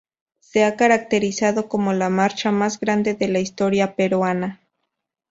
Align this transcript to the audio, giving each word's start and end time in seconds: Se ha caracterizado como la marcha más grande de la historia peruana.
Se 0.39 0.63
ha 0.63 0.77
caracterizado 0.77 1.67
como 1.69 1.93
la 1.93 2.09
marcha 2.09 2.49
más 2.51 2.79
grande 2.79 3.13
de 3.13 3.27
la 3.27 3.37
historia 3.39 3.95
peruana. 3.95 4.59